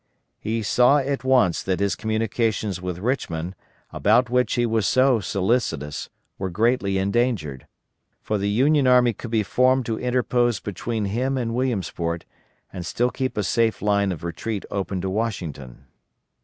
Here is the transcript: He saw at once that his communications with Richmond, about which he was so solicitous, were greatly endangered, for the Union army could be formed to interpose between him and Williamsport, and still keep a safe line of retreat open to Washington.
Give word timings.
He 0.39 0.63
saw 0.63 0.97
at 0.97 1.23
once 1.23 1.61
that 1.61 1.79
his 1.79 1.95
communications 1.95 2.81
with 2.81 2.97
Richmond, 2.97 3.55
about 3.93 4.31
which 4.31 4.55
he 4.55 4.65
was 4.65 4.87
so 4.87 5.19
solicitous, 5.19 6.09
were 6.39 6.49
greatly 6.49 6.97
endangered, 6.97 7.67
for 8.19 8.39
the 8.39 8.49
Union 8.49 8.87
army 8.87 9.13
could 9.13 9.29
be 9.29 9.43
formed 9.43 9.85
to 9.85 9.99
interpose 9.99 10.59
between 10.59 11.05
him 11.05 11.37
and 11.37 11.53
Williamsport, 11.53 12.25
and 12.73 12.83
still 12.83 13.11
keep 13.11 13.37
a 13.37 13.43
safe 13.43 13.79
line 13.79 14.11
of 14.11 14.23
retreat 14.23 14.65
open 14.71 15.01
to 15.01 15.09
Washington. 15.11 15.85